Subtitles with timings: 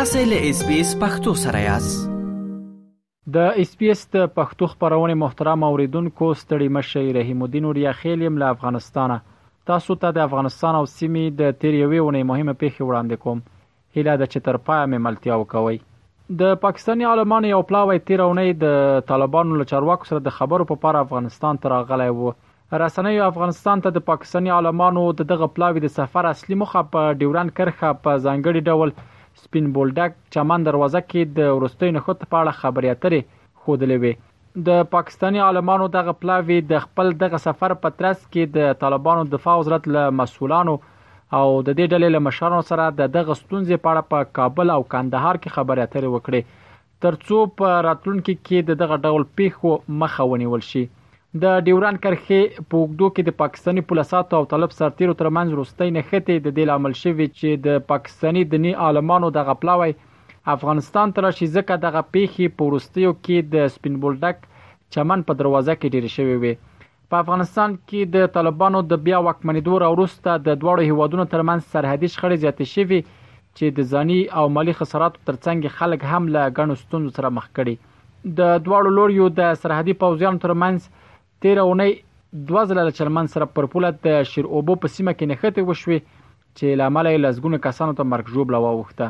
[0.00, 2.04] تاسو له اس بي اس پختو سره یاست
[3.34, 8.38] د اس بي اس د پښتو خبرونه محترم اوریدونکو ستړي مشي رحیم الدین اوریا خیلیم
[8.42, 9.18] له افغانستانه
[9.72, 13.44] تاسو ته تا د افغانستان او سیمې د تیریوي ونې مهمه پیښه وړاندې کوم
[13.98, 15.76] هله د چترپای مې ملتیا وکوي
[16.44, 21.06] د پاکستاني عالمانو یو پلاوی تیرونې د طالبانو له چارواکو سره د خبرو په پاره
[21.08, 22.34] افغانستان ته راغلی وو
[22.86, 27.94] رسنۍ افغانستان ته د پاکستاني عالمانو دغه پلاوی د سفر اصلي مخه په ډیورن کرخه
[27.96, 29.00] په ځانګړي ډول
[29.44, 33.20] سپین بولډک چمن دروازه کې د ورستۍ نښته په اړه خبرې اترې
[33.64, 34.12] خودلې وي
[34.68, 39.56] د پاکستانی عالمانو دغه پلاوی د خپل دغه سفر په ترڅ کې د طالبانو دفاع
[39.60, 40.74] وزارت له مسولانو
[41.38, 44.82] او د دې ډلې له مشرانو سره د دغه ستونزې په اړه په کابل او
[44.94, 46.70] کندهار کې خبرې اترې وکړې
[47.04, 50.84] ترڅو په راتلونکي کې د دغه ډول پیښو مخه ونیول شي
[51.42, 52.38] د ډیوران کرښې
[52.70, 56.64] په وګړو کې د پاکستاني پولیساتو او طالب سرتیرو ترمنځ روستۍ نه خته د دې
[56.70, 59.92] لامل شوی چې د پاکستاني دني عالمانو د غپلاوي
[60.56, 64.50] افغانستان تر شي ځکه د غپېخي پورستیو کې د سپینبولډک
[64.96, 69.78] چمن په دروازه کې ډیر شوی وي په افغانستان کې د طالبانو د بیا وکمنیدو
[69.84, 75.22] راوروسته د دواړو هیوادونو ترمنځ سرحدي شخړې زیاتې شوې چې د ځاني او مالی خساراتو
[75.30, 80.44] ترڅنګ خلک هم له ګڼو ستونزو سره مخ کړي د دواړو لوريو د سرحدي پوځیانو
[80.46, 80.90] ترمنځ
[81.44, 81.92] تیر اونۍ
[82.48, 86.74] دوه ځله چلمن سره پر پوله د شیر اوبو په سیمه کې نښته وشوي چې
[86.80, 89.06] لامل یې لزګونه کسانو ته مرګ جوړ واوخته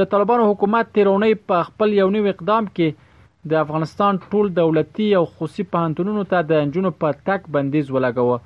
[0.00, 5.24] د طالبانو حکومت تیرونی په خپل یو نوی اقدام کې د افغانستان ټول دولتي او
[5.32, 8.38] خصوصي پوهنتونونو ته د انجونو په تک بندیز ولګوه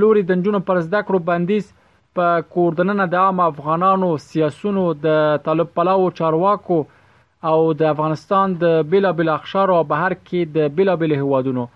[0.00, 1.68] لوري د نجونو پر زده کړو بندیز
[2.20, 6.78] په کوردننه د عام افغانانو سیاسونو د طالب پلاو چارواکو
[7.52, 11.66] او د افغانستان د بیلابل اخشار او بهر کې د بیلابل هوادونو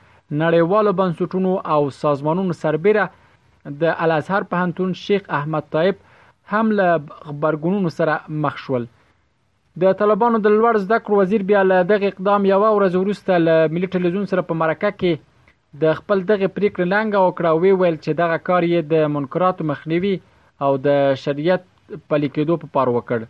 [0.43, 6.05] نړیوالو بنسټونو او سازمانونو سربېره د الازهر پوهنتون شیخ احمد طيب
[6.57, 8.87] هم له خبرګونونو سره مخ شول
[9.83, 13.57] د طالبانو د لوړ زده کړو وزیر بیا له دغه اقدام یو ورځ وروسته له
[13.75, 18.19] ملي ټلویزیون سره په مرکه کې د خپل دغه پریکړه لنګه وکړه وی ویل چې
[18.21, 20.15] دغه کار یې د منکراتو مخنیوي
[20.67, 21.69] او د شریعت
[22.13, 23.27] پلي کېدو په پار وکړ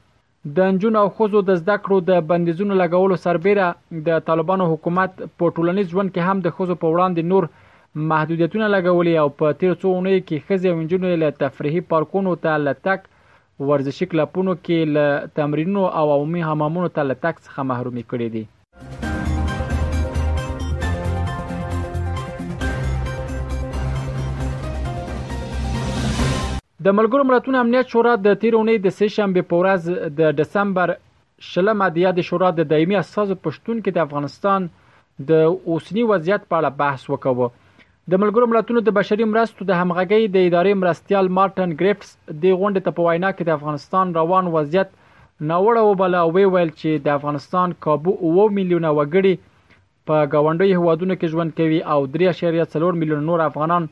[0.58, 5.54] د انجونو او خوځو د زده کړو د بندیزونو لګولو سربېره د طالبانو حکومت په
[5.58, 9.94] ټولنیز ژوند کې هم د خوځو په وړاندې نور محدودیتونه لګولي او په تیر څو
[9.94, 13.08] اونۍ کې خځې او انجونو له تفریحي پارکونو ته لټک
[13.66, 18.42] ورزشي کلبونو کې له تمرینونو او عمومي حمامونو ته له تک څخه محروم کړي دي
[26.86, 29.90] د ملګرو ملتونو امنیت شورا د تیرونی د سه شنبه پورز
[30.22, 30.94] د دسمبر
[31.52, 34.68] شلمه د یاد شورا د دایمي اساس پښتون کې د افغانستان
[35.32, 37.50] د اوسنی وضعیت په اړه بحث وکوه
[38.12, 42.10] د ملګرو ملتونو د بشري مرستو د همغږي د ادارې مرستيال مارټن ګریفټس
[42.44, 44.94] د غونډې ته په وینا کې د افغانستان روان وضعیت
[45.50, 49.34] ناوړه وبله وی ویل چې د افغانستان کابو 2 میلیونه وګړي
[50.08, 53.90] په گاونډي هوادونو کې ژوند کوي او 3.4 میلیون نور افغانان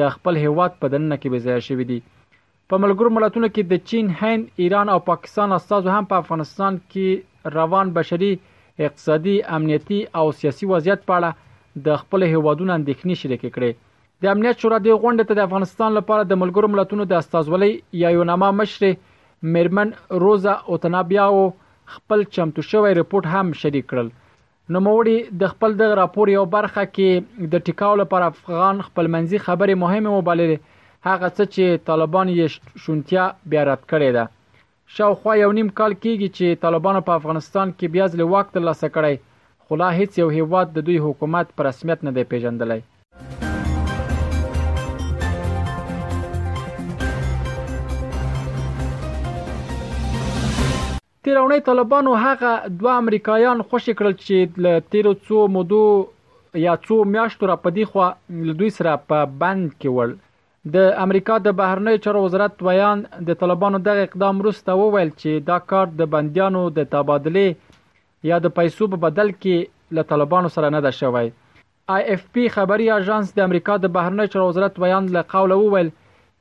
[0.00, 2.00] د خپل هواد په دننه کې بځای شوی دي
[2.70, 7.54] په ملګرو ملتونو کې د چین، هند، ایران او پاکستان استادو هم په افغانستان کې
[7.60, 8.32] روان بشري
[8.88, 11.48] اقتصادي امنیتی او سیاسي وضعیت په اړه
[11.86, 13.70] د خپل هیوادونو اندېښنې شریکې کړې
[14.24, 17.72] د امنیت شورا د غونډې ته د افغانستان لپاره د ملګرو ملتونو د استازولۍ
[18.02, 18.86] یا یوناما مشر
[19.54, 19.92] میرمن
[20.24, 21.44] روزا اوتنابیاو
[21.94, 24.08] خپل چمتو شوی رپورت هم شریک کړل
[24.74, 30.14] نوموړي د خپل د راپور یو برخه کې د ټیکاو لپاره افغان خپلمنځي خبرې مهمه
[30.18, 30.76] وبللې
[31.08, 34.36] هغه څه چې طالبان یې شونتیا بیا رد کړې ده
[34.98, 39.20] شاوخوا یو نیم کال کېږي چې طالبان په افغانستان کې بیا ځل وخت لاسه کړی
[39.70, 42.76] خو لا هیڅ یو هیواد د دوی حکومت په رسمیت نه دی پیژندلی
[51.28, 52.50] تیرونی طالبانو هغه
[52.80, 55.82] دوه امریکایان خوشی کړل چې له تیرو څو مودو
[56.66, 60.18] یا څو میاشتو را پدې خو له دوی سره په بند کې ول
[60.80, 65.60] د امریکا د بهرنی چارو وزارت بیان د طالبانو دغه اقدام وروسته وویل چې دا
[65.74, 67.50] کار د بندیانو د تبادله
[68.28, 71.28] یا د پیسو په بدل کې له طالبانو سره نه ده شوی
[71.94, 75.88] آی اف پی خبري اژانس د امریکا د بهرنی چارو وزارت بیان له قوله وویل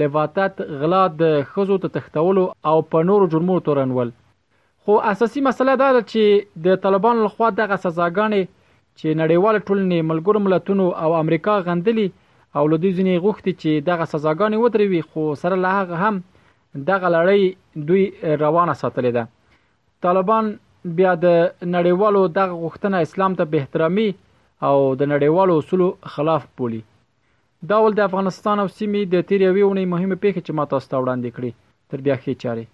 [0.01, 4.13] لواتات غلا د خزو ته تختولو او په نورو جرمو تورنول
[4.85, 10.43] خو اساسي مسله دا ده چې د طالبان لخوا دغه سزاګانې چې نړیوال ټولنې ملګر
[10.47, 12.11] ملتونو او امریکا غندلې
[12.59, 16.15] او له دوی ځینې غوښتي چې دغه سزاګانې ودروي خو سره له هغه هم
[16.89, 17.41] دغه لړۍ
[17.91, 18.03] دوی
[18.43, 19.23] روانه ساتلې ده
[20.05, 20.45] طالبان
[20.97, 21.27] بیا د
[21.75, 24.09] نړیوالو دغه غوښتنه اسلام ته به احترامي
[24.67, 25.87] او د نړیوالو اصولو
[26.17, 26.81] خلاف بولي
[27.71, 30.95] دا ول د افغانستان او سیمې د تیریوي ونې مهمه پیښه چې ما تاسو ته
[31.03, 31.51] وړاندې کړې
[31.89, 32.65] تر بیا خې چاره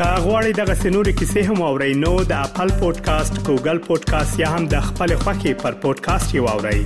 [0.00, 4.76] کاغوري دغه سنوري کیسې هم او رینو د خپل پودکاسټ ګوګل پودکاسټ یا هم د
[4.90, 6.82] خپل خاكي پر پودکاسټ یو اورئ